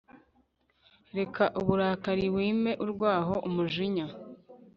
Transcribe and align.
reka 1.17 1.43
uburakari, 1.59 2.25
wime 2.35 2.71
urwaho 2.83 3.35
umujinya 3.47 4.05